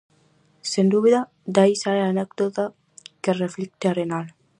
[0.71, 1.21] Sen dúbida,
[1.53, 2.65] de aí sae a anécdota
[3.23, 4.25] que reflicte Arenal.